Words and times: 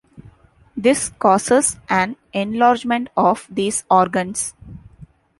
This 0.75 1.09
causes 1.09 1.77
an 1.87 2.15
enlargement 2.33 3.09
of 3.15 3.45
these 3.51 3.83
organs. 3.87 4.55